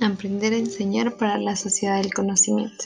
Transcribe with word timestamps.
Aprender 0.00 0.52
a 0.52 0.58
enseñar 0.58 1.16
para 1.16 1.38
la 1.38 1.56
sociedad 1.56 2.02
del 2.02 2.12
conocimiento. 2.12 2.84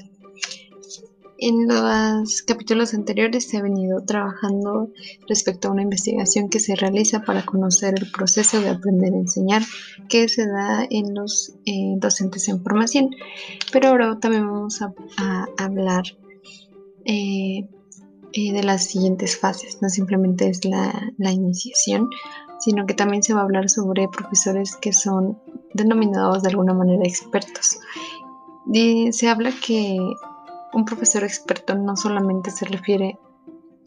En 1.43 1.67
los 1.67 2.43
capítulos 2.43 2.93
anteriores 2.93 3.49
se 3.49 3.57
ha 3.57 3.63
venido 3.63 4.05
trabajando 4.05 4.91
respecto 5.27 5.69
a 5.69 5.71
una 5.71 5.83
investigación 5.83 6.51
que 6.51 6.61
se 6.61 6.77
realiza 6.77 7.23
para 7.23 7.47
conocer 7.47 7.95
el 7.97 8.11
proceso 8.11 8.61
de 8.61 8.69
aprender 8.69 9.15
a 9.15 9.21
enseñar 9.21 9.63
que 10.11 10.29
se 10.29 10.47
da 10.47 10.87
en 10.91 11.15
los 11.15 11.55
eh, 11.65 11.95
docentes 11.97 12.47
en 12.49 12.63
formación. 12.63 13.09
Pero 13.73 13.89
ahora 13.89 14.19
también 14.21 14.47
vamos 14.47 14.83
a, 14.83 14.93
hablar 15.57 16.05
eh, 17.07 17.67
eh, 18.35 18.53
de 18.53 18.63
las 18.63 18.85
siguientes 18.85 19.39
fases. 19.39 19.79
No 19.81 19.89
simplemente 19.89 20.47
es 20.47 20.67
la, 20.67 21.11
la 21.17 21.33
iniciación, 21.33 22.11
sino 22.61 22.87
que 22.87 22.95
también 22.95 23.23
se 23.23 23.35
va 23.35 23.41
a 23.41 23.45
hablar 23.45 23.69
sobre 23.69 24.09
profesores 24.09 24.77
que 24.77 24.93
son 24.93 25.39
denominados 25.75 26.43
de 26.43 26.51
alguna 26.51 26.75
manera 26.75 27.03
expertos. 27.05 27.79
Se 29.11 29.29
habla 29.29 29.53
que 29.65 29.99
un 30.73 30.85
profesor 30.85 31.25
experto 31.25 31.75
no 31.75 31.97
solamente 31.97 32.51
se 32.51 32.65
refiere 32.67 33.19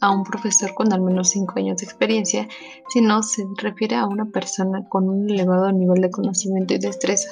a 0.01 0.12
un 0.12 0.23
profesor 0.25 0.73
con 0.73 0.91
al 0.91 0.99
menos 0.99 1.29
5 1.29 1.53
años 1.57 1.77
de 1.77 1.85
experiencia, 1.85 2.49
sino 2.89 3.23
se 3.23 3.45
refiere 3.57 3.95
a 3.95 4.05
una 4.05 4.25
persona 4.25 4.85
con 4.90 5.07
un 5.07 5.29
elevado 5.29 5.71
nivel 5.71 6.01
de 6.01 6.12
conocimiento 6.12 6.73
y 6.73 6.79
destreza, 6.79 7.29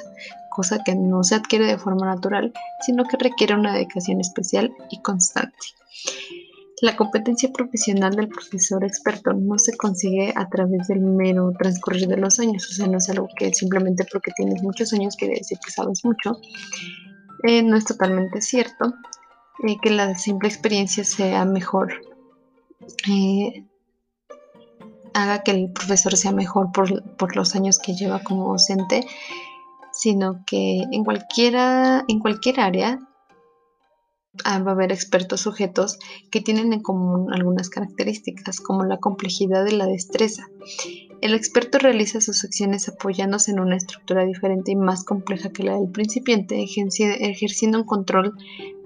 cosa 0.48 0.82
que 0.82 0.94
no 0.94 1.22
se 1.22 1.34
adquiere 1.34 1.66
de 1.66 1.76
forma 1.76 2.06
natural, 2.06 2.54
sino 2.80 3.04
que 3.04 3.18
requiere 3.18 3.54
una 3.54 3.74
dedicación 3.74 4.20
especial 4.20 4.72
y 4.90 5.02
constante. 5.02 5.58
La 6.82 6.96
competencia 6.96 7.48
profesional 7.52 8.16
del 8.16 8.26
profesor 8.26 8.82
experto 8.82 9.32
no 9.32 9.56
se 9.56 9.76
consigue 9.76 10.32
a 10.34 10.48
través 10.48 10.88
del 10.88 10.98
mero 10.98 11.52
transcurrir 11.56 12.08
de 12.08 12.16
los 12.16 12.40
años, 12.40 12.68
o 12.68 12.72
sea, 12.72 12.88
no 12.88 12.98
es 12.98 13.08
algo 13.08 13.28
que 13.36 13.54
simplemente 13.54 14.04
porque 14.10 14.32
tienes 14.36 14.64
muchos 14.64 14.92
años 14.92 15.14
quiere 15.14 15.36
decir 15.36 15.60
que 15.64 15.70
sabes 15.70 16.04
mucho. 16.04 16.40
Eh, 17.44 17.62
no 17.62 17.76
es 17.76 17.84
totalmente 17.84 18.40
cierto, 18.40 18.94
que 19.80 19.90
la 19.90 20.18
simple 20.18 20.48
experiencia 20.48 21.04
sea 21.04 21.44
mejor, 21.44 22.00
eh, 23.08 23.64
haga 25.14 25.44
que 25.44 25.52
el 25.52 25.70
profesor 25.70 26.16
sea 26.16 26.32
mejor 26.32 26.72
por, 26.72 27.16
por, 27.16 27.36
los 27.36 27.54
años 27.54 27.78
que 27.78 27.94
lleva 27.94 28.24
como 28.24 28.50
docente, 28.50 29.06
sino 29.92 30.42
que 30.44 30.82
en 30.90 31.04
cualquiera, 31.04 32.04
en 32.08 32.18
cualquier 32.18 32.58
área 32.58 32.98
va 34.46 34.70
a 34.70 34.74
haber 34.74 34.92
expertos 34.92 35.42
sujetos 35.42 35.98
que 36.30 36.40
tienen 36.40 36.72
en 36.72 36.80
común 36.80 37.32
algunas 37.32 37.68
características, 37.68 38.60
como 38.60 38.84
la 38.84 38.98
complejidad 38.98 39.64
de 39.64 39.72
la 39.72 39.86
destreza. 39.86 40.48
El 41.20 41.34
experto 41.34 41.78
realiza 41.78 42.20
sus 42.20 42.44
acciones 42.44 42.88
apoyándose 42.88 43.52
en 43.52 43.60
una 43.60 43.76
estructura 43.76 44.24
diferente 44.24 44.72
y 44.72 44.76
más 44.76 45.04
compleja 45.04 45.50
que 45.50 45.62
la 45.62 45.78
del 45.78 45.90
principiante, 45.90 46.62
ejerciendo 46.62 47.78
un 47.78 47.84
control 47.84 48.34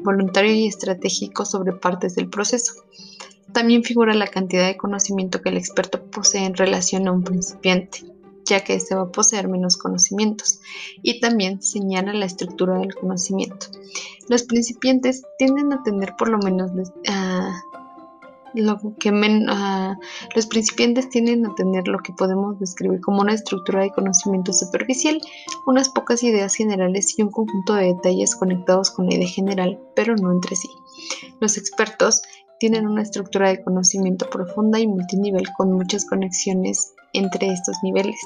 voluntario 0.00 0.52
y 0.52 0.66
estratégico 0.66 1.44
sobre 1.44 1.72
partes 1.72 2.14
del 2.14 2.28
proceso. 2.28 2.74
También 3.52 3.84
figura 3.84 4.12
la 4.14 4.26
cantidad 4.26 4.66
de 4.66 4.76
conocimiento 4.76 5.40
que 5.40 5.48
el 5.48 5.56
experto 5.56 6.04
posee 6.10 6.44
en 6.44 6.54
relación 6.54 7.08
a 7.08 7.12
un 7.12 7.22
principiante 7.22 8.15
ya 8.46 8.64
que 8.64 8.74
éste 8.74 8.94
va 8.94 9.02
a 9.02 9.12
poseer 9.12 9.48
menos 9.48 9.76
conocimientos, 9.76 10.60
y 11.02 11.20
también 11.20 11.62
señala 11.62 12.12
la 12.14 12.26
estructura 12.26 12.78
del 12.78 12.94
conocimiento. 12.94 13.66
Los 14.28 14.44
principiantes 14.44 15.22
tienden 15.38 15.72
a 15.72 15.82
tener 15.82 16.14
por 16.16 16.28
lo 16.28 16.38
menos 16.38 16.70
lo 18.54 18.78
que 18.98 19.12
los 20.34 20.46
principiantes 20.46 21.10
tienden 21.10 21.44
a 21.44 21.54
tener 21.54 21.86
lo 21.88 21.98
que 21.98 22.14
podemos 22.14 22.58
describir 22.58 23.00
como 23.00 23.20
una 23.20 23.34
estructura 23.34 23.82
de 23.82 23.90
conocimiento 23.90 24.52
superficial, 24.52 25.20
unas 25.66 25.90
pocas 25.90 26.22
ideas 26.22 26.54
generales 26.54 27.18
y 27.18 27.22
un 27.22 27.30
conjunto 27.30 27.74
de 27.74 27.94
detalles 27.94 28.34
conectados 28.34 28.90
con 28.90 29.06
la 29.06 29.16
idea 29.16 29.28
general, 29.28 29.78
pero 29.94 30.16
no 30.16 30.32
entre 30.32 30.56
sí. 30.56 30.68
Los 31.40 31.58
expertos 31.58 32.22
tienen 32.58 32.86
una 32.86 33.02
estructura 33.02 33.50
de 33.50 33.62
conocimiento 33.62 34.30
profunda 34.30 34.80
y 34.80 34.86
multinivel 34.86 35.44
con 35.58 35.72
muchas 35.72 36.06
conexiones 36.06 36.94
entre 37.16 37.52
estos 37.52 37.76
niveles. 37.82 38.20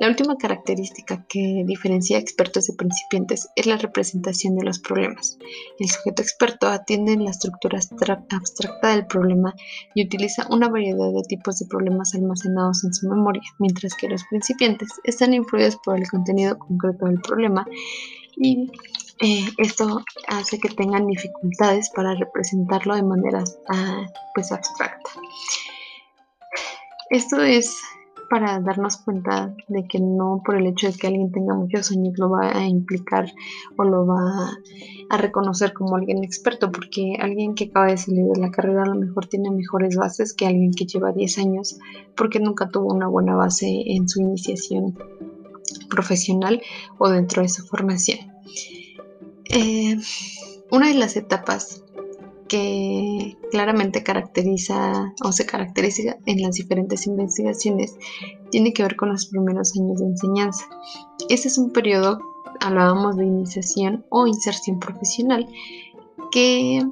La 0.00 0.08
última 0.08 0.36
característica 0.36 1.24
que 1.28 1.64
diferencia 1.66 2.18
expertos 2.18 2.66
de 2.66 2.74
principiantes 2.74 3.48
es 3.56 3.66
la 3.66 3.76
representación 3.76 4.56
de 4.56 4.64
los 4.64 4.78
problemas. 4.78 5.38
El 5.78 5.88
sujeto 5.88 6.22
experto 6.22 6.68
atiende 6.68 7.16
la 7.16 7.30
estructura 7.30 7.78
abstracta 8.30 8.88
del 8.90 9.06
problema 9.06 9.54
y 9.94 10.04
utiliza 10.04 10.46
una 10.50 10.68
variedad 10.68 11.12
de 11.12 11.22
tipos 11.28 11.58
de 11.58 11.66
problemas 11.66 12.14
almacenados 12.14 12.84
en 12.84 12.92
su 12.92 13.08
memoria, 13.08 13.42
mientras 13.58 13.94
que 13.94 14.08
los 14.08 14.24
principiantes 14.24 14.88
están 15.04 15.34
influidos 15.34 15.76
por 15.84 15.96
el 15.96 16.08
contenido 16.08 16.58
concreto 16.58 17.06
del 17.06 17.20
problema 17.20 17.66
y 18.36 18.70
eh, 19.20 19.46
esto 19.58 20.02
hace 20.26 20.58
que 20.58 20.68
tengan 20.68 21.06
dificultades 21.06 21.90
para 21.94 22.14
representarlo 22.14 22.96
de 22.96 23.02
manera 23.02 23.44
ah, 23.68 24.06
pues 24.34 24.50
abstracta. 24.50 25.10
Esto 27.10 27.40
es 27.42 27.76
para 28.28 28.60
darnos 28.60 28.96
cuenta 28.98 29.54
de 29.68 29.86
que 29.86 30.00
no 30.00 30.42
por 30.44 30.56
el 30.56 30.66
hecho 30.66 30.86
de 30.86 30.94
que 30.94 31.06
alguien 31.06 31.32
tenga 31.32 31.54
muchos 31.54 31.90
años 31.90 32.14
lo 32.18 32.30
va 32.30 32.56
a 32.56 32.66
implicar 32.66 33.32
o 33.76 33.84
lo 33.84 34.06
va 34.06 34.50
a 35.10 35.16
reconocer 35.16 35.72
como 35.72 35.96
alguien 35.96 36.24
experto, 36.24 36.70
porque 36.72 37.16
alguien 37.20 37.54
que 37.54 37.64
acaba 37.64 37.86
de 37.86 37.96
salir 37.96 38.24
de 38.26 38.40
la 38.40 38.50
carrera 38.50 38.82
a 38.82 38.88
lo 38.88 38.94
mejor 38.94 39.26
tiene 39.26 39.50
mejores 39.50 39.96
bases 39.96 40.34
que 40.34 40.46
alguien 40.46 40.72
que 40.72 40.86
lleva 40.86 41.12
10 41.12 41.38
años 41.38 41.78
porque 42.16 42.40
nunca 42.40 42.68
tuvo 42.68 42.92
una 42.92 43.08
buena 43.08 43.34
base 43.36 43.66
en 43.86 44.08
su 44.08 44.20
iniciación 44.20 44.98
profesional 45.88 46.62
o 46.98 47.08
dentro 47.08 47.42
de 47.42 47.48
su 47.48 47.64
formación. 47.66 48.18
Eh, 49.50 49.96
una 50.70 50.88
de 50.88 50.94
las 50.94 51.16
etapas 51.16 51.83
que 52.48 53.36
claramente 53.50 54.02
caracteriza 54.02 55.12
o 55.24 55.32
se 55.32 55.46
caracteriza 55.46 56.16
en 56.26 56.42
las 56.42 56.56
diferentes 56.56 57.06
investigaciones 57.06 57.96
tiene 58.50 58.72
que 58.72 58.82
ver 58.82 58.96
con 58.96 59.10
los 59.10 59.26
primeros 59.26 59.72
años 59.76 60.00
de 60.00 60.06
enseñanza. 60.06 60.64
Este 61.28 61.48
es 61.48 61.58
un 61.58 61.72
periodo, 61.72 62.18
hablábamos 62.60 63.16
de 63.16 63.24
iniciación 63.24 64.04
o 64.10 64.26
inserción 64.26 64.78
profesional, 64.78 65.48
que 66.30 66.82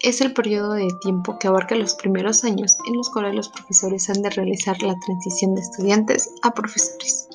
es 0.00 0.20
el 0.20 0.34
periodo 0.34 0.74
de 0.74 0.88
tiempo 1.00 1.38
que 1.38 1.48
abarca 1.48 1.74
los 1.74 1.94
primeros 1.94 2.44
años 2.44 2.76
en 2.86 2.96
los 2.96 3.10
cuales 3.10 3.34
los 3.34 3.48
profesores 3.48 4.10
han 4.10 4.22
de 4.22 4.30
realizar 4.30 4.82
la 4.82 4.94
transición 5.04 5.54
de 5.54 5.62
estudiantes 5.62 6.30
a 6.42 6.52
profesores. 6.52 7.28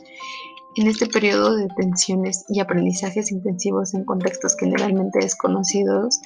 En 0.76 0.88
este 0.88 1.08
periodo 1.08 1.56
de 1.56 1.68
tensiones 1.76 2.46
y 2.48 2.60
aprendizajes 2.60 3.32
intensivos 3.32 3.94
en 3.94 4.06
contextos 4.06 4.56
generalmente 4.58 5.20
desconocidos, 5.20 6.20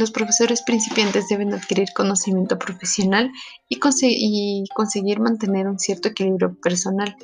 los 0.00 0.10
profesores 0.10 0.62
principiantes 0.62 1.28
deben 1.28 1.52
adquirir 1.52 1.88
conocimiento 1.94 2.58
profesional 2.58 3.30
y, 3.68 3.78
conseguir 3.78 5.20
mantener 5.20 5.68
un 5.68 5.78
cierto 5.78 6.08
equilibrio 6.08 6.56
personal. 6.60 7.14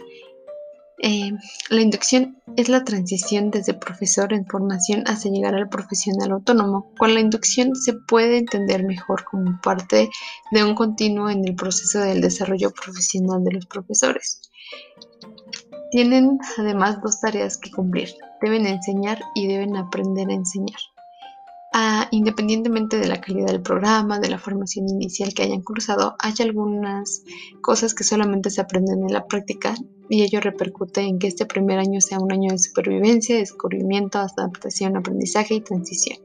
Eh, 1.02 1.32
la 1.70 1.80
inducción 1.80 2.38
es 2.56 2.68
la 2.68 2.84
transición 2.84 3.50
desde 3.50 3.74
profesor 3.74 4.32
en 4.32 4.46
formación 4.46 5.04
hasta 5.06 5.30
llegar 5.30 5.54
al 5.54 5.68
profesional 5.68 6.32
autónomo. 6.32 6.92
Con 6.98 7.14
la 7.14 7.20
inducción 7.20 7.74
se 7.74 7.94
puede 7.94 8.38
entender 8.38 8.84
mejor 8.84 9.24
como 9.24 9.58
parte 9.62 10.10
de 10.52 10.64
un 10.64 10.74
continuo 10.74 11.30
en 11.30 11.46
el 11.46 11.54
proceso 11.54 12.00
del 12.00 12.20
desarrollo 12.20 12.70
profesional 12.72 13.42
de 13.42 13.52
los 13.52 13.66
profesores. 13.66 14.42
Tienen 15.90 16.38
además 16.58 17.00
dos 17.02 17.20
tareas 17.20 17.56
que 17.56 17.70
cumplir. 17.70 18.10
Deben 18.42 18.66
enseñar 18.66 19.18
y 19.34 19.46
deben 19.48 19.76
aprender 19.76 20.28
a 20.28 20.34
enseñar. 20.34 20.80
Independientemente 22.10 22.98
de 22.98 23.06
la 23.06 23.20
calidad 23.20 23.48
del 23.48 23.60
programa, 23.60 24.18
de 24.18 24.30
la 24.30 24.38
formación 24.38 24.88
inicial 24.88 25.34
que 25.34 25.42
hayan 25.42 25.60
cursado, 25.60 26.16
hay 26.18 26.32
algunas 26.40 27.22
cosas 27.60 27.92
que 27.92 28.04
solamente 28.04 28.48
se 28.48 28.62
aprenden 28.62 29.02
en 29.02 29.12
la 29.12 29.26
práctica 29.26 29.74
y 30.08 30.22
ello 30.22 30.40
repercute 30.40 31.02
en 31.02 31.18
que 31.18 31.26
este 31.26 31.44
primer 31.44 31.78
año 31.78 32.00
sea 32.00 32.18
un 32.18 32.32
año 32.32 32.52
de 32.52 32.58
supervivencia, 32.58 33.36
descubrimiento, 33.36 34.18
adaptación, 34.18 34.96
aprendizaje 34.96 35.54
y 35.54 35.60
transición. 35.60 36.18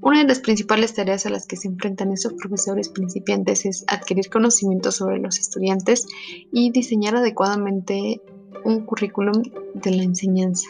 Una 0.00 0.20
de 0.20 0.28
las 0.28 0.38
principales 0.38 0.94
tareas 0.94 1.26
a 1.26 1.30
las 1.30 1.46
que 1.46 1.56
se 1.56 1.66
enfrentan 1.66 2.12
esos 2.12 2.34
profesores 2.34 2.88
principiantes 2.88 3.66
es 3.66 3.84
adquirir 3.88 4.30
conocimientos 4.30 4.94
sobre 4.94 5.18
los 5.18 5.40
estudiantes 5.40 6.06
y 6.52 6.70
diseñar 6.70 7.16
adecuadamente 7.16 8.20
un 8.64 8.84
currículum 8.84 9.42
de 9.74 9.90
la 9.90 10.04
enseñanza 10.04 10.68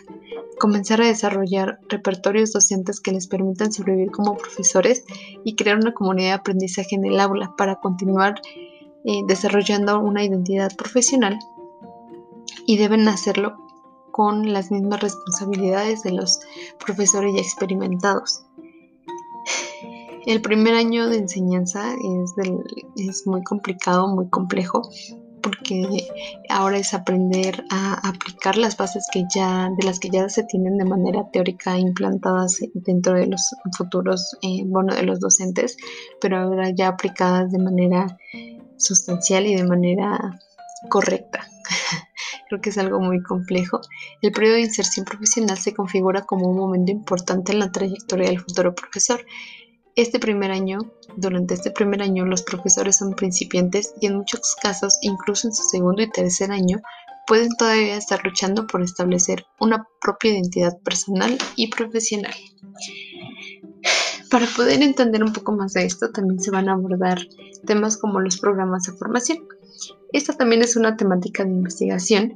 comenzar 0.58 1.00
a 1.00 1.06
desarrollar 1.06 1.80
repertorios 1.88 2.52
docentes 2.52 3.00
que 3.00 3.12
les 3.12 3.26
permitan 3.26 3.72
sobrevivir 3.72 4.10
como 4.10 4.36
profesores 4.36 5.04
y 5.44 5.56
crear 5.56 5.76
una 5.76 5.94
comunidad 5.94 6.28
de 6.28 6.34
aprendizaje 6.34 6.96
en 6.96 7.04
el 7.04 7.20
aula 7.20 7.54
para 7.56 7.76
continuar 7.76 8.40
eh, 9.04 9.22
desarrollando 9.26 10.00
una 10.00 10.24
identidad 10.24 10.74
profesional 10.76 11.38
y 12.66 12.76
deben 12.76 13.08
hacerlo 13.08 13.56
con 14.10 14.52
las 14.52 14.70
mismas 14.70 15.00
responsabilidades 15.00 16.02
de 16.02 16.12
los 16.12 16.40
profesores 16.84 17.34
ya 17.34 17.40
experimentados. 17.40 18.44
El 20.26 20.42
primer 20.42 20.74
año 20.74 21.08
de 21.08 21.18
enseñanza 21.18 21.94
es, 21.94 22.34
es 22.96 23.26
muy 23.26 23.42
complicado, 23.44 24.08
muy 24.08 24.28
complejo, 24.28 24.82
porque 25.48 26.06
ahora 26.50 26.76
es 26.76 26.92
aprender 26.92 27.64
a 27.70 28.08
aplicar 28.08 28.56
las 28.56 28.76
bases 28.76 29.06
que 29.10 29.24
ya 29.34 29.70
de 29.78 29.86
las 29.86 29.98
que 29.98 30.10
ya 30.10 30.28
se 30.28 30.44
tienen 30.44 30.76
de 30.76 30.84
manera 30.84 31.30
teórica 31.32 31.78
implantadas 31.78 32.58
dentro 32.74 33.14
de 33.14 33.26
los 33.26 33.54
futuros 33.76 34.36
eh, 34.42 34.64
de 34.64 35.02
los 35.02 35.20
docentes 35.20 35.76
pero 36.20 36.38
ahora 36.38 36.70
ya 36.70 36.88
aplicadas 36.88 37.50
de 37.50 37.58
manera 37.58 38.18
sustancial 38.76 39.46
y 39.46 39.54
de 39.54 39.64
manera 39.64 40.38
correcta. 40.88 41.46
Creo 42.48 42.60
que 42.60 42.70
es 42.70 42.78
algo 42.78 43.00
muy 43.00 43.22
complejo. 43.22 43.80
El 44.22 44.32
periodo 44.32 44.54
de 44.54 44.62
inserción 44.62 45.04
profesional 45.04 45.58
se 45.58 45.74
configura 45.74 46.22
como 46.22 46.48
un 46.48 46.56
momento 46.56 46.92
importante 46.92 47.52
en 47.52 47.58
la 47.58 47.72
trayectoria 47.72 48.28
del 48.28 48.40
futuro 48.40 48.74
profesor 48.74 49.24
este 50.00 50.20
primer 50.20 50.52
año, 50.52 50.78
durante 51.16 51.54
este 51.54 51.72
primer 51.72 52.02
año 52.02 52.24
los 52.24 52.44
profesores 52.44 52.96
son 52.98 53.14
principiantes 53.14 53.94
y 54.00 54.06
en 54.06 54.18
muchos 54.18 54.54
casos, 54.62 54.96
incluso 55.02 55.48
en 55.48 55.54
su 55.54 55.64
segundo 55.64 56.02
y 56.02 56.10
tercer 56.10 56.52
año, 56.52 56.78
pueden 57.26 57.48
todavía 57.58 57.96
estar 57.96 58.24
luchando 58.24 58.68
por 58.68 58.80
establecer 58.82 59.44
una 59.58 59.88
propia 60.00 60.30
identidad 60.30 60.78
personal 60.84 61.36
y 61.56 61.68
profesional. 61.68 62.32
Para 64.30 64.46
poder 64.46 64.82
entender 64.82 65.24
un 65.24 65.32
poco 65.32 65.50
más 65.52 65.72
de 65.72 65.84
esto, 65.84 66.10
también 66.12 66.38
se 66.38 66.52
van 66.52 66.68
a 66.68 66.74
abordar 66.74 67.18
temas 67.66 67.96
como 67.96 68.20
los 68.20 68.38
programas 68.38 68.84
de 68.84 68.92
formación. 68.92 69.48
Esta 70.12 70.32
también 70.32 70.62
es 70.62 70.76
una 70.76 70.96
temática 70.96 71.44
de 71.44 71.50
investigación 71.50 72.34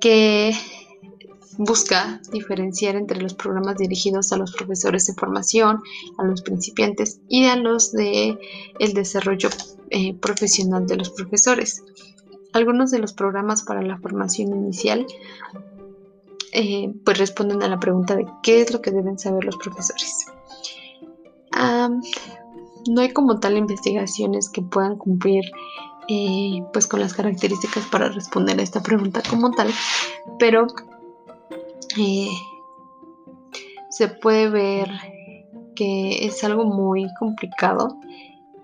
que 0.00 0.54
busca 1.58 2.20
diferenciar 2.32 2.94
entre 2.94 3.20
los 3.20 3.34
programas 3.34 3.76
dirigidos 3.76 4.32
a 4.32 4.36
los 4.36 4.52
profesores 4.52 5.06
de 5.06 5.14
formación, 5.14 5.82
a 6.16 6.24
los 6.24 6.40
principiantes 6.42 7.20
y 7.28 7.46
a 7.46 7.56
los 7.56 7.92
de 7.92 8.38
el 8.78 8.94
desarrollo 8.94 9.50
eh, 9.90 10.14
profesional 10.14 10.86
de 10.86 10.96
los 10.96 11.10
profesores. 11.10 11.82
Algunos 12.52 12.92
de 12.92 13.00
los 13.00 13.12
programas 13.12 13.64
para 13.64 13.82
la 13.82 13.98
formación 13.98 14.54
inicial 14.54 15.04
eh, 16.52 16.94
pues 17.04 17.18
responden 17.18 17.62
a 17.62 17.68
la 17.68 17.80
pregunta 17.80 18.14
de 18.14 18.26
qué 18.42 18.62
es 18.62 18.72
lo 18.72 18.80
que 18.80 18.92
deben 18.92 19.18
saber 19.18 19.44
los 19.44 19.56
profesores. 19.56 20.26
no 22.86 23.00
hay 23.00 23.12
como 23.12 23.40
tal 23.40 23.58
investigaciones 23.58 24.48
que 24.48 24.62
puedan 24.62 24.96
cumplir 24.96 25.44
eh, 26.08 26.62
pues 26.72 26.86
con 26.86 27.00
las 27.00 27.14
características 27.14 27.84
para 27.86 28.08
responder 28.08 28.58
a 28.60 28.62
esta 28.62 28.80
pregunta 28.80 29.22
como 29.28 29.50
tal, 29.50 29.70
pero 30.38 30.68
se 33.90 34.08
puede 34.08 34.48
ver 34.48 34.88
que 35.74 36.26
es 36.26 36.42
algo 36.44 36.64
muy 36.64 37.06
complicado 37.18 37.98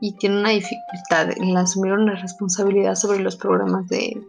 y 0.00 0.12
tiene 0.12 0.40
una 0.40 0.50
dificultad 0.50 1.30
en 1.36 1.56
asumir 1.56 1.92
una 1.92 2.14
responsabilidad 2.14 2.94
sobre 2.94 3.20
los 3.20 3.36
programas 3.36 3.88
de, 3.88 4.20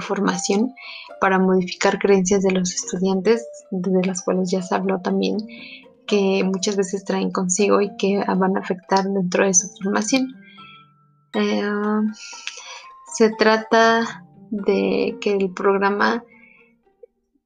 formación 0.00 0.74
para 1.20 1.38
modificar 1.38 1.98
creencias 1.98 2.42
de 2.42 2.50
los 2.50 2.74
estudiantes, 2.74 3.46
de 3.70 4.04
las 4.04 4.22
cuales 4.22 4.50
ya 4.50 4.60
se 4.60 4.74
habló 4.74 5.00
también, 5.00 5.38
que 6.06 6.42
muchas 6.44 6.76
veces 6.76 7.04
traen 7.04 7.30
consigo 7.30 7.80
y 7.80 7.96
que 7.96 8.18
van 8.18 8.56
a 8.56 8.60
afectar 8.60 9.04
dentro 9.04 9.46
de 9.46 9.54
su 9.54 9.68
formación. 9.82 10.34
Eh, 11.32 11.62
se 13.14 13.30
trata 13.30 14.26
de 14.50 15.16
que 15.20 15.32
el 15.32 15.54
programa 15.54 16.22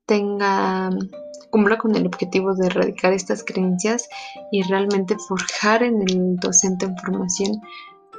tenga 0.09 0.91
cumpla 1.51 1.79
con 1.79 1.95
el 1.95 2.07
objetivo 2.07 2.55
de 2.55 2.67
erradicar 2.67 3.13
estas 3.13 3.45
creencias 3.45 4.09
y 4.51 4.63
realmente 4.63 5.17
forjar 5.17 5.83
en 5.83 6.03
el 6.03 6.37
docente 6.37 6.87
en 6.87 6.97
formación 6.97 7.61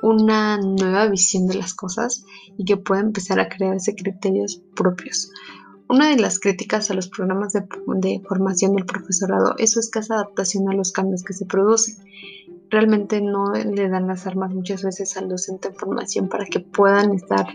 una 0.02 0.58
nueva 0.58 1.08
visión 1.08 1.48
de 1.48 1.56
las 1.56 1.74
cosas 1.74 2.24
y 2.58 2.64
que 2.64 2.78
pueda 2.78 3.02
empezar 3.02 3.40
a 3.40 3.50
crearse 3.50 3.96
criterios 3.96 4.62
propios. 4.76 5.32
Una 5.90 6.10
de 6.10 6.18
las 6.18 6.40
críticas 6.40 6.90
a 6.90 6.94
los 6.94 7.10
programas 7.10 7.54
de, 7.54 7.64
de, 7.96 8.22
formación 8.28 8.76
del 8.76 8.86
profesorado 8.86 9.56
es 9.58 9.72
su 9.72 9.80
escasa 9.80 10.16
adaptación 10.16 10.70
a 10.70 10.76
los 10.76 10.92
cambios 10.92 11.24
que 11.24 11.34
se 11.34 11.46
producen. 11.46 11.96
Realmente 12.70 13.20
no 13.20 13.52
le 13.54 13.90
dan 13.90 14.08
las 14.08 14.28
armas 14.28 14.54
muchas 14.54 14.84
veces 14.84 15.18
al 15.18 15.28
docente 15.28 15.70
en 15.70 15.76
formación 15.76 16.30
para 16.30 16.46
que 16.46 16.60
puedan 16.60 17.14
estar 17.14 17.48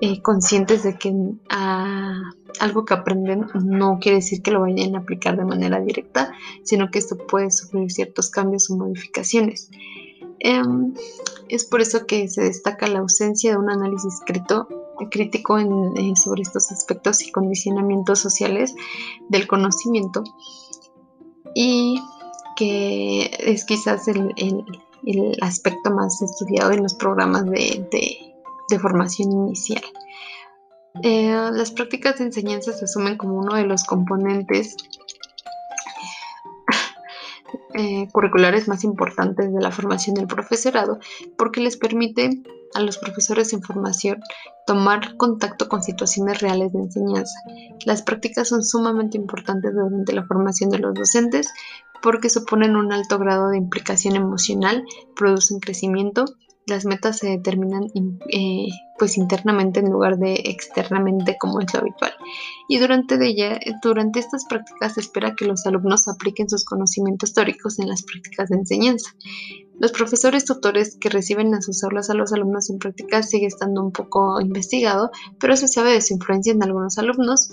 eh, 0.00 0.20
conscientes 0.20 0.82
de 0.82 0.98
que 0.98 1.14
ah, 1.48 2.32
algo 2.60 2.84
que 2.84 2.94
aprenden 2.94 3.46
no 3.54 3.98
quiere 4.00 4.18
decir 4.18 4.42
que 4.42 4.50
lo 4.50 4.60
vayan 4.60 4.94
a 4.96 5.00
aplicar 5.00 5.36
de 5.36 5.44
manera 5.44 5.80
directa, 5.80 6.32
sino 6.62 6.90
que 6.90 6.98
esto 6.98 7.16
puede 7.16 7.50
sufrir 7.50 7.90
ciertos 7.90 8.30
cambios 8.30 8.70
o 8.70 8.76
modificaciones. 8.76 9.70
Em, 10.38 10.94
es 11.48 11.64
por 11.64 11.80
eso 11.80 12.06
que 12.06 12.28
se 12.28 12.42
destaca 12.42 12.86
la 12.88 13.00
ausencia 13.00 13.52
de 13.52 13.58
un 13.58 13.70
análisis 13.70 14.20
crítico 15.10 15.58
en, 15.58 16.16
sobre 16.16 16.42
estos 16.42 16.70
aspectos 16.72 17.22
y 17.22 17.30
condicionamientos 17.30 18.18
sociales 18.18 18.74
del 19.28 19.46
conocimiento 19.46 20.24
y 21.54 22.00
que 22.56 23.30
es 23.38 23.64
quizás 23.64 24.08
el, 24.08 24.64
aspecto 25.40 25.90
más 25.90 26.22
estudiado 26.22 26.72
en 26.72 26.82
los 26.82 26.94
programas 26.94 27.44
de 27.44 28.78
formación 28.80 29.32
inicial. 29.32 29.82
Eh, 31.02 31.34
las 31.52 31.70
prácticas 31.70 32.18
de 32.18 32.24
enseñanza 32.24 32.72
se 32.72 32.84
asumen 32.84 33.16
como 33.16 33.38
uno 33.38 33.54
de 33.54 33.64
los 33.64 33.84
componentes 33.84 34.76
eh, 37.74 38.08
curriculares 38.12 38.68
más 38.68 38.84
importantes 38.84 39.52
de 39.52 39.60
la 39.60 39.72
formación 39.72 40.14
del 40.14 40.26
profesorado 40.26 40.98
porque 41.38 41.60
les 41.60 41.78
permite 41.78 42.42
a 42.74 42.80
los 42.80 42.98
profesores 42.98 43.52
en 43.52 43.62
formación 43.62 44.20
tomar 44.66 45.16
contacto 45.16 45.68
con 45.68 45.82
situaciones 45.82 46.40
reales 46.40 46.72
de 46.72 46.80
enseñanza. 46.80 47.34
Las 47.84 48.02
prácticas 48.02 48.48
son 48.48 48.62
sumamente 48.62 49.16
importantes 49.16 49.74
durante 49.74 50.12
la 50.12 50.24
formación 50.24 50.70
de 50.70 50.78
los 50.78 50.94
docentes 50.94 51.48
porque 52.02 52.28
suponen 52.28 52.76
un 52.76 52.92
alto 52.92 53.18
grado 53.18 53.48
de 53.48 53.58
implicación 53.58 54.16
emocional, 54.16 54.84
producen 55.14 55.60
crecimiento 55.60 56.24
las 56.66 56.84
metas 56.84 57.18
se 57.18 57.28
determinan 57.28 57.88
eh, 58.32 58.68
pues 58.98 59.16
internamente 59.16 59.80
en 59.80 59.90
lugar 59.90 60.18
de 60.18 60.34
externamente 60.44 61.36
como 61.38 61.60
es 61.60 61.72
lo 61.74 61.80
habitual. 61.80 62.12
Y 62.68 62.78
durante, 62.78 63.16
ella, 63.26 63.58
durante 63.82 64.20
estas 64.20 64.44
prácticas 64.44 64.94
se 64.94 65.00
espera 65.00 65.34
que 65.34 65.44
los 65.44 65.66
alumnos 65.66 66.08
apliquen 66.08 66.48
sus 66.48 66.64
conocimientos 66.64 67.34
teóricos 67.34 67.78
en 67.78 67.88
las 67.88 68.02
prácticas 68.02 68.48
de 68.48 68.56
enseñanza. 68.56 69.10
Los 69.78 69.90
profesores 69.90 70.44
tutores 70.44 70.96
que 71.00 71.08
reciben 71.08 71.54
a 71.54 71.62
sus 71.62 71.82
aulas 71.82 72.10
a 72.10 72.14
los 72.14 72.32
alumnos 72.32 72.70
en 72.70 72.78
prácticas 72.78 73.28
sigue 73.28 73.46
estando 73.46 73.82
un 73.82 73.90
poco 73.90 74.40
investigado, 74.40 75.10
pero 75.40 75.56
se 75.56 75.66
sabe 75.66 75.92
de 75.92 76.00
su 76.00 76.14
influencia 76.14 76.52
en 76.52 76.62
algunos 76.62 76.98
alumnos, 76.98 77.52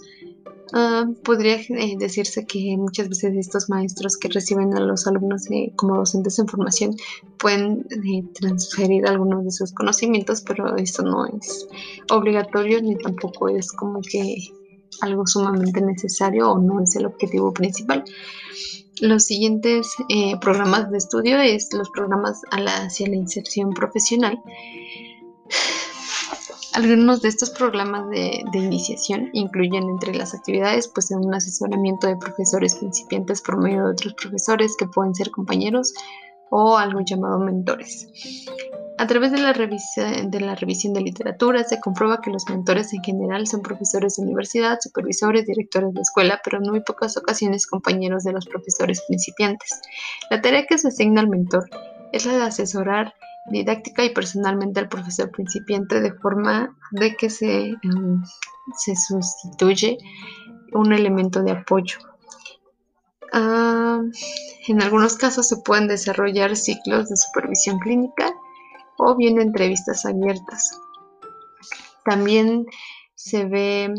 Ah, 0.73 1.05
podría 1.23 1.55
eh, 1.55 1.95
decirse 1.97 2.45
que 2.45 2.75
muchas 2.77 3.09
veces 3.09 3.35
estos 3.35 3.69
maestros 3.69 4.17
que 4.17 4.29
reciben 4.29 4.75
a 4.75 4.79
los 4.79 5.07
alumnos 5.07 5.47
como 5.75 5.97
docentes 5.97 6.37
en 6.37 6.47
formación 6.47 6.95
pueden 7.37 7.85
eh, 7.91 8.23
transferir 8.39 9.07
algunos 9.07 9.45
de 9.45 9.51
sus 9.51 9.73
conocimientos, 9.73 10.41
pero 10.41 10.75
esto 10.77 11.03
no 11.03 11.25
es 11.25 11.67
obligatorio 12.11 12.81
ni 12.81 12.95
tampoco 12.97 13.49
es 13.49 13.71
como 13.71 14.01
que 14.01 14.37
algo 15.01 15.25
sumamente 15.25 15.81
necesario 15.81 16.51
o 16.51 16.59
no 16.59 16.81
es 16.81 16.95
el 16.95 17.05
objetivo 17.05 17.53
principal. 17.53 18.03
Los 19.01 19.23
siguientes 19.23 19.93
eh, 20.09 20.37
programas 20.41 20.91
de 20.91 20.97
estudio 20.97 21.39
es 21.39 21.69
los 21.73 21.89
programas 21.89 22.41
hacia 22.51 23.07
la 23.07 23.15
inserción 23.15 23.73
profesional. 23.73 24.37
Algunos 26.73 27.21
de 27.21 27.29
estos 27.29 27.49
programas 27.49 28.09
de, 28.09 28.43
iniciación 28.53 29.29
incluyen 29.33 29.89
entre 29.89 30.13
las 30.13 30.35
actividades 30.35 30.87
pues 30.87 31.09
un 31.11 31.33
asesoramiento 31.33 32.07
de 32.07 32.15
profesores 32.17 32.75
principiantes 32.75 33.41
por 33.41 33.57
medio 33.57 33.85
de 33.85 33.91
otros 33.91 34.13
profesores 34.13 34.75
que 34.77 34.85
pueden 34.85 35.15
ser 35.15 35.31
compañeros 35.31 35.93
o 36.51 36.77
algo 36.77 37.01
llamado 37.01 37.39
mentores. 37.39 38.07
A 38.99 39.07
través 39.07 39.31
de 39.31 39.39
la, 39.39 39.53
de 39.53 40.39
la 40.41 40.55
revisión 40.55 40.93
de 40.93 41.01
literatura 41.01 41.63
se 41.63 41.79
comprueba 41.79 42.21
que 42.21 42.31
los 42.31 42.47
mentores 42.49 42.93
en 42.93 43.01
general 43.01 43.47
son 43.47 43.61
profesores 43.61 44.17
de 44.17 44.23
universidad, 44.23 44.77
supervisores, 44.81 45.45
directores 45.45 45.93
de 45.93 46.01
escuela, 46.01 46.41
pero 46.43 46.57
en 46.57 46.69
muy 46.69 46.81
pocas 46.81 47.17
ocasiones 47.17 47.65
compañeros 47.65 48.23
de 48.23 48.33
los 48.33 48.45
profesores 48.45 49.01
principiantes. 49.07 49.81
La 50.29 50.41
tarea 50.41 50.65
que 50.67 50.77
se 50.77 50.89
asigna 50.89 51.21
al 51.21 51.29
mentor 51.29 51.69
es 52.11 52.25
la 52.25 52.33
de 52.33 52.43
asesorar 52.43 53.13
didáctica 53.49 54.03
y 54.03 54.13
personalmente 54.13 54.79
al 54.79 54.89
profesor 54.89 55.31
principiante 55.31 56.01
de 56.01 56.13
forma 56.13 56.75
de 56.91 57.15
que 57.15 57.29
se, 57.29 57.69
em, 57.81 58.23
se 58.77 58.95
sustituye 58.95 59.97
un 60.73 60.93
elemento 60.93 61.43
de 61.43 61.51
apoyo. 61.51 61.97
Ah, 63.33 64.01
en 64.67 64.81
algunos 64.81 65.15
casos 65.15 65.47
se 65.47 65.57
pueden 65.57 65.87
desarrollar 65.87 66.55
ciclos 66.55 67.09
de 67.09 67.17
supervisión 67.17 67.79
clínica 67.79 68.31
o 68.97 69.15
bien 69.15 69.39
entrevistas 69.39 70.05
abiertas. 70.05 70.79
También 72.03 72.65
se 73.15 73.45
ve 73.45 73.93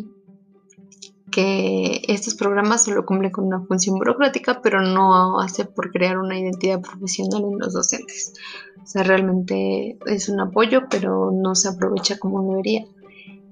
que 1.30 2.02
estos 2.08 2.34
programas 2.34 2.84
solo 2.84 3.06
cumplen 3.06 3.30
con 3.30 3.46
una 3.46 3.64
función 3.64 3.96
burocrática, 3.96 4.60
pero 4.62 4.80
no 4.82 5.40
hace 5.40 5.64
por 5.64 5.90
crear 5.92 6.18
una 6.18 6.38
identidad 6.38 6.80
profesional 6.80 7.44
en 7.44 7.58
los 7.58 7.72
docentes. 7.72 8.34
O 8.82 8.86
sea, 8.86 9.02
realmente 9.02 9.98
es 10.06 10.28
un 10.28 10.40
apoyo, 10.40 10.82
pero 10.90 11.30
no 11.30 11.54
se 11.54 11.68
aprovecha 11.68 12.18
como 12.18 12.42
debería. 12.50 12.86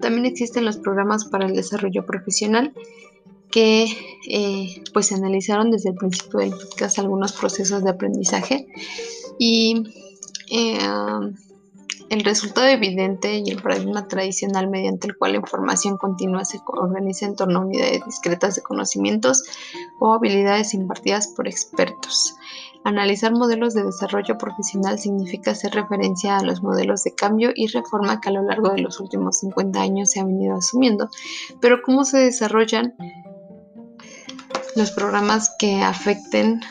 También 0.01 0.27
existen 0.27 0.65
los 0.65 0.77
programas 0.77 1.25
para 1.25 1.47
el 1.47 1.55
desarrollo 1.55 2.07
profesional 2.07 2.73
que 3.51 3.87
eh, 4.29 4.83
pues 4.93 5.07
se 5.07 5.15
analizaron 5.15 5.71
desde 5.71 5.91
el 5.91 5.97
principio 5.97 6.41
del 6.41 6.51
podcast 6.51 6.99
algunos 6.99 7.33
procesos 7.33 7.83
de 7.83 7.91
aprendizaje 7.91 8.69
y 9.39 9.85
eh, 10.51 10.79
el 12.11 12.25
resultado 12.25 12.67
evidente 12.67 13.43
y 13.45 13.51
el 13.51 13.63
paradigma 13.63 14.09
tradicional 14.09 14.69
mediante 14.69 15.09
el 15.09 15.17
cual 15.17 15.33
la 15.33 15.39
información 15.39 15.99
continua 15.99 16.45
se 16.45 16.61
organiza 16.67 17.27
en 17.27 17.37
torno 17.37 17.59
a 17.59 17.65
unidades 17.65 18.05
discretas 18.07 18.55
de 18.55 18.63
conocimientos 18.63 19.45
o 20.01 20.15
habilidades 20.15 20.75
impartidas 20.75 21.29
por 21.29 21.49
expertos. 21.49 22.35
Analizar 22.89 23.33
modelos 23.33 23.75
de 23.75 23.85
desarrollo 23.85 24.39
profesional 24.39 24.99
significa 24.99 25.51
hacer 25.51 25.75
referencia 25.75 26.39
a 26.39 26.43
los 26.43 26.63
modelos 26.63 27.05
de 27.05 27.15
cambio 27.15 27.51
y 27.55 27.67
reforma 27.67 28.19
que 28.19 28.31
a 28.31 28.33
lo 28.33 28.43
largo 28.43 28.71
de 28.71 28.81
los 28.81 28.99
últimos 28.99 29.41
50 29.41 29.79
años 29.79 30.11
se 30.11 30.21
han 30.21 30.29
venido 30.29 30.57
asumiendo, 30.57 31.11
pero 31.61 31.83
cómo 31.83 32.07
se 32.07 32.17
desarrollan 32.17 32.95
los 34.75 34.91
programas 34.93 35.55
que 35.59 35.83
afecten 35.83 36.63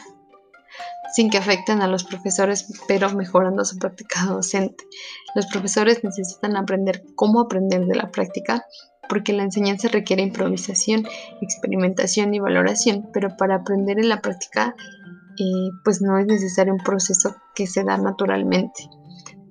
sin 1.14 1.30
que 1.30 1.38
afecten 1.38 1.84
a 1.84 1.88
los 1.88 2.04
profesores, 2.04 2.66
pero 2.88 3.12
mejorando 3.12 3.64
su 3.64 3.78
práctica 3.78 4.26
docente. 4.26 4.86
Los 5.36 5.46
profesores 5.46 6.04
necesitan 6.04 6.58
aprender 6.58 7.04
cómo 7.14 7.42
aprender 7.42 7.86
de 7.86 7.94
la 7.94 8.10
práctica, 8.10 8.66
porque 9.08 9.34
la 9.34 9.44
enseñanza 9.44 9.88
requiere 9.88 10.24
improvisación, 10.24 11.08
experimentación 11.42 12.34
y 12.34 12.40
valoración, 12.40 13.08
pero 13.14 13.38
para 13.38 13.58
aprender 13.58 14.00
en 14.00 14.10
la 14.10 14.20
práctica, 14.20 14.76
pues 15.84 16.02
no 16.02 16.18
es 16.18 16.26
necesario 16.26 16.74
un 16.74 16.80
proceso 16.80 17.36
que 17.56 17.68
se 17.68 17.84
da 17.84 17.98
naturalmente. 17.98 18.90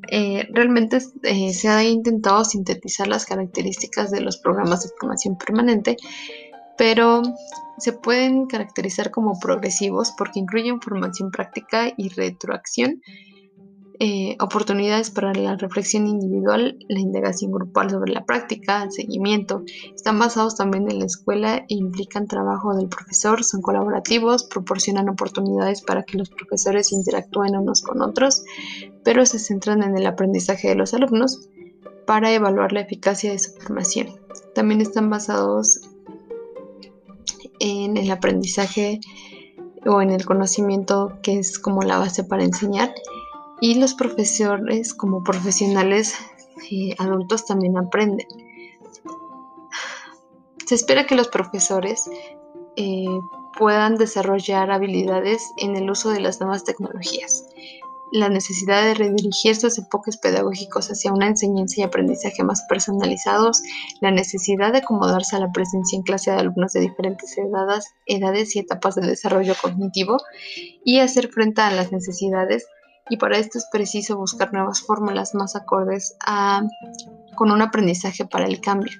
Eh, 0.08 0.48
realmente 0.52 0.98
eh, 1.22 1.52
se 1.52 1.68
ha 1.68 1.82
intentado 1.84 2.44
sintetizar 2.44 3.08
las 3.08 3.26
características 3.26 4.10
de 4.10 4.20
los 4.20 4.36
programas 4.38 4.84
de 4.84 4.90
formación 4.98 5.36
permanente, 5.36 5.96
pero 6.78 7.22
se 7.78 7.92
pueden 7.92 8.46
caracterizar 8.46 9.10
como 9.10 9.38
progresivos 9.38 10.12
porque 10.16 10.40
incluyen 10.40 10.80
formación 10.80 11.30
práctica 11.30 11.92
y 11.96 12.08
retroacción, 12.10 13.02
eh, 13.98 14.36
oportunidades 14.40 15.10
para 15.10 15.32
la 15.32 15.56
reflexión 15.56 16.06
individual, 16.06 16.78
la 16.88 17.00
indagación 17.00 17.50
grupal 17.50 17.90
sobre 17.90 18.12
la 18.12 18.24
práctica, 18.24 18.82
el 18.82 18.92
seguimiento. 18.92 19.62
Están 19.94 20.18
basados 20.18 20.56
también 20.56 20.90
en 20.90 20.98
la 20.98 21.06
escuela 21.06 21.56
e 21.56 21.74
implican 21.74 22.26
trabajo 22.26 22.74
del 22.76 22.88
profesor, 22.88 23.42
son 23.42 23.62
colaborativos, 23.62 24.44
proporcionan 24.44 25.08
oportunidades 25.08 25.80
para 25.80 26.02
que 26.02 26.18
los 26.18 26.28
profesores 26.28 26.92
interactúen 26.92 27.56
unos 27.56 27.82
con 27.82 28.02
otros, 28.02 28.44
pero 29.02 29.24
se 29.24 29.38
centran 29.38 29.82
en 29.82 29.96
el 29.96 30.06
aprendizaje 30.06 30.68
de 30.68 30.74
los 30.74 30.92
alumnos 30.92 31.48
para 32.06 32.32
evaluar 32.32 32.72
la 32.72 32.80
eficacia 32.80 33.32
de 33.32 33.38
su 33.38 33.52
formación. 33.52 34.08
También 34.54 34.80
están 34.80 35.08
basados 35.08 35.80
en 37.60 37.96
el 37.96 38.10
aprendizaje 38.10 39.00
o 39.86 40.02
en 40.02 40.10
el 40.10 40.26
conocimiento 40.26 41.18
que 41.22 41.38
es 41.38 41.58
como 41.58 41.82
la 41.82 41.98
base 41.98 42.24
para 42.24 42.44
enseñar 42.44 42.92
y 43.60 43.74
los 43.74 43.94
profesores 43.94 44.94
como 44.94 45.22
profesionales 45.22 46.14
y 46.70 46.94
adultos 47.00 47.46
también 47.46 47.76
aprenden. 47.76 48.26
Se 50.66 50.74
espera 50.74 51.06
que 51.06 51.14
los 51.14 51.28
profesores 51.28 52.10
eh, 52.76 53.04
puedan 53.56 53.96
desarrollar 53.96 54.70
habilidades 54.70 55.52
en 55.56 55.76
el 55.76 55.90
uso 55.90 56.10
de 56.10 56.20
las 56.20 56.40
nuevas 56.40 56.64
tecnologías. 56.64 57.46
La 58.12 58.28
necesidad 58.28 58.84
de 58.84 58.94
redirigir 58.94 59.56
sus 59.56 59.78
enfoques 59.78 60.16
pedagógicos 60.16 60.90
hacia 60.90 61.12
una 61.12 61.26
enseñanza 61.26 61.80
y 61.80 61.84
aprendizaje 61.84 62.44
más 62.44 62.62
personalizados, 62.68 63.62
la 64.00 64.12
necesidad 64.12 64.72
de 64.72 64.78
acomodarse 64.78 65.34
a 65.34 65.40
la 65.40 65.50
presencia 65.50 65.96
en 65.96 66.02
clase 66.02 66.30
de 66.30 66.38
alumnos 66.38 66.72
de 66.72 66.80
diferentes 66.80 67.36
edades, 67.36 67.94
edades 68.06 68.54
y 68.54 68.60
etapas 68.60 68.94
de 68.94 69.06
desarrollo 69.06 69.54
cognitivo. 69.60 70.18
Y 70.84 71.00
hacer 71.00 71.28
frente 71.28 71.62
a 71.62 71.72
las 71.72 71.90
necesidades 71.90 72.66
y 73.08 73.16
para 73.16 73.38
esto 73.38 73.58
es 73.58 73.66
preciso 73.70 74.16
buscar 74.16 74.52
nuevas 74.52 74.80
fórmulas 74.80 75.34
más 75.34 75.56
acordes 75.56 76.16
a, 76.26 76.62
con 77.34 77.50
un 77.50 77.62
aprendizaje 77.62 78.26
para 78.26 78.46
el 78.46 78.60
cambio. 78.60 78.92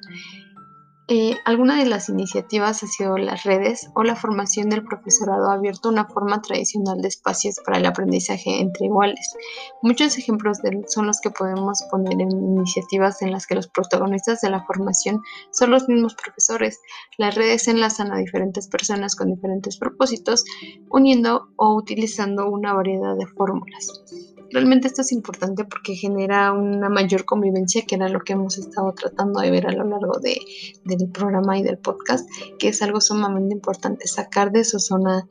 Eh, 1.08 1.36
alguna 1.44 1.78
de 1.78 1.86
las 1.86 2.08
iniciativas 2.08 2.82
ha 2.82 2.88
sido 2.88 3.16
las 3.16 3.44
redes 3.44 3.90
o 3.94 4.02
la 4.02 4.16
formación 4.16 4.68
del 4.70 4.82
profesorado 4.82 5.50
abierto 5.50 5.88
una 5.88 6.06
forma 6.06 6.42
tradicional 6.42 7.00
de 7.00 7.06
espacios 7.06 7.60
para 7.64 7.78
el 7.78 7.86
aprendizaje 7.86 8.60
entre 8.60 8.86
iguales. 8.86 9.36
Muchos 9.82 10.18
ejemplos 10.18 10.58
son 10.88 11.06
los 11.06 11.20
que 11.20 11.30
podemos 11.30 11.80
poner 11.92 12.14
en 12.14 12.32
iniciativas 12.32 13.22
en 13.22 13.30
las 13.30 13.46
que 13.46 13.54
los 13.54 13.68
protagonistas 13.68 14.40
de 14.40 14.50
la 14.50 14.64
formación 14.64 15.22
son 15.52 15.70
los 15.70 15.88
mismos 15.88 16.16
profesores. 16.16 16.80
Las 17.18 17.36
redes 17.36 17.68
enlazan 17.68 18.10
a 18.10 18.18
diferentes 18.18 18.66
personas 18.66 19.14
con 19.14 19.32
diferentes 19.32 19.76
propósitos, 19.76 20.44
uniendo 20.90 21.50
o 21.54 21.76
utilizando 21.76 22.50
una 22.50 22.72
variedad 22.72 23.16
de 23.16 23.26
fórmulas. 23.28 24.02
Realmente 24.50 24.88
esto 24.88 25.02
es 25.02 25.12
importante 25.12 25.64
porque 25.64 25.94
genera 25.94 26.52
una 26.52 26.88
mayor 26.88 27.24
convivencia, 27.24 27.84
que 27.86 27.96
era 27.96 28.08
lo 28.08 28.20
que 28.20 28.34
hemos 28.34 28.58
estado 28.58 28.92
tratando 28.92 29.40
de 29.40 29.50
ver 29.50 29.66
a 29.66 29.72
lo 29.72 29.84
largo 29.84 30.18
de, 30.20 30.38
del 30.84 31.08
programa 31.10 31.58
y 31.58 31.62
del 31.62 31.78
podcast, 31.78 32.28
que 32.58 32.68
es 32.68 32.82
algo 32.82 33.00
sumamente 33.00 33.54
importante, 33.54 34.06
sacar 34.06 34.52
de 34.52 34.64
su 34.64 34.78
zona 34.78 35.28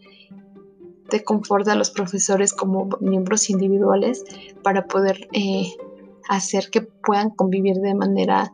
de 1.09 1.23
confort 1.23 1.67
a 1.67 1.75
los 1.75 1.91
profesores 1.91 2.53
como 2.53 2.89
miembros 2.99 3.49
individuales 3.49 4.23
para 4.63 4.87
poder 4.87 5.27
eh, 5.33 5.71
hacer 6.27 6.69
que 6.71 6.81
puedan 6.81 7.29
convivir 7.29 7.77
de 7.77 7.93
manera 7.93 8.51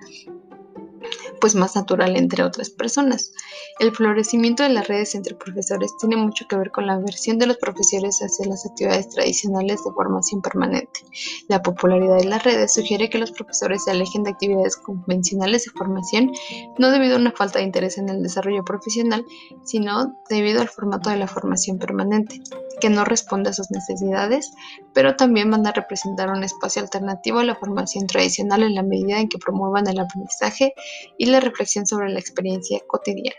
pues 1.42 1.56
más 1.56 1.76
natural 1.76 2.16
entre 2.16 2.44
otras 2.44 2.70
personas. 2.70 3.34
El 3.80 3.92
florecimiento 3.94 4.64
de 4.64 4.70
las 4.70 4.88
redes 4.88 5.16
entre 5.16 5.36
profesores 5.36 5.92
tiene 6.00 6.16
mucho 6.16 6.46
que 6.48 6.56
ver 6.56 6.72
con 6.72 6.88
la 6.88 6.94
aversión 6.94 7.38
de 7.40 7.48
los 7.48 7.58
profesores 7.58 8.20
hacia 8.22 8.46
las 8.46 8.66
actividades 8.66 9.10
tradicionales 9.10 9.84
de 9.84 9.92
formación 9.92 10.42
permanente. 10.42 11.02
La 11.50 11.62
popularidad 11.62 12.20
de 12.20 12.26
las 12.26 12.44
redes 12.44 12.74
sugiere 12.74 13.10
que 13.10 13.18
los 13.18 13.32
profesores 13.32 13.84
se 13.84 13.92
alejen 13.92 14.24
de 14.24 14.30
actividades 14.30 14.78
convencionales 14.78 15.66
de 15.66 15.72
formación 15.72 16.32
no 16.78 16.92
debido 16.92 17.16
a 17.16 17.20
una 17.20 17.32
falta 17.32 17.60
de 17.60 17.66
interés 17.66 17.98
en 17.98 18.10
el 18.10 18.22
desarrollo 18.22 18.64
profesional, 18.64 19.26
sino 19.66 20.16
debido 20.30 20.62
al 20.62 20.70
formato 20.70 21.10
de 21.10 21.18
la 21.18 21.28
formación 21.28 21.80
permanente, 21.80 22.40
que 22.82 22.90
no 22.90 23.06
responde 23.06 23.52
a 23.52 23.54
sus 23.54 23.72
necesidades, 23.72 24.52
pero 24.94 25.16
también 25.16 25.50
van 25.50 25.66
a 25.66 25.72
representar 25.72 26.30
un 26.30 26.44
espacio 26.44 26.82
alternativo 26.82 27.40
a 27.40 27.46
la 27.46 27.56
formación 27.56 28.08
tradicional 28.08 28.64
en 28.64 28.76
la 28.76 28.84
medida 28.84 29.20
en 29.20 29.30
que 29.30 29.38
promuevan 29.38 29.88
el 29.88 30.00
aprendizaje 30.00 30.74
y 31.18 31.28
la 31.28 31.40
reflexión 31.40 31.88
sobre 31.88 32.10
la 32.10 32.20
experiencia 32.20 32.82
cotidiana. 32.86 33.38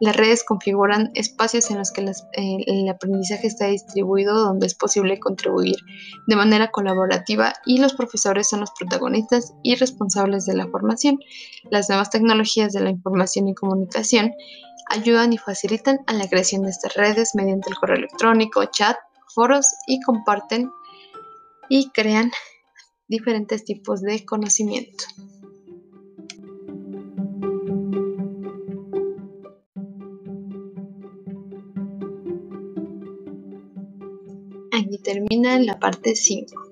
Las 0.00 0.16
redes 0.16 0.44
configuran 0.44 1.10
espacios 1.14 1.70
en 1.70 1.78
los 1.78 1.90
que 1.90 2.02
eh, 2.02 2.12
el 2.66 2.88
aprendizaje 2.88 3.48
está 3.48 3.66
distribuido 3.66 4.38
donde 4.38 4.66
es 4.66 4.74
posible 4.74 5.18
contribuir 5.18 5.76
de 6.26 6.36
manera 6.36 6.70
colaborativa 6.70 7.54
y 7.66 7.78
los 7.78 7.94
profesores 7.94 8.48
son 8.48 8.60
los 8.60 8.70
protagonistas 8.78 9.54
y 9.64 9.74
responsables 9.74 10.46
de 10.46 10.54
la 10.54 10.68
formación. 10.68 11.18
Las 11.70 11.88
nuevas 11.88 12.10
tecnologías 12.10 12.72
de 12.72 12.80
la 12.80 12.90
información 12.90 13.48
y 13.48 13.54
comunicación 13.54 14.32
ayudan 14.88 15.32
y 15.32 15.38
facilitan 15.38 15.98
a 16.06 16.12
la 16.12 16.28
creación 16.28 16.62
de 16.62 16.70
estas 16.70 16.94
redes 16.94 17.34
mediante 17.34 17.68
el 17.68 17.76
correo 17.76 17.96
electrónico, 17.96 18.64
chat, 18.66 18.96
foros 19.34 19.66
y 19.86 20.00
comparten 20.00 20.70
y 21.68 21.90
crean 21.90 22.30
diferentes 23.08 23.64
tipos 23.64 24.00
de 24.00 24.24
conocimiento. 24.24 25.04
Termina 35.08 35.56
en 35.56 35.64
la 35.64 35.78
parte 35.78 36.14
5. 36.14 36.67